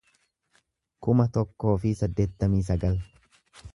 [1.07, 2.99] kuma tokkoo fi saddeettamii sagal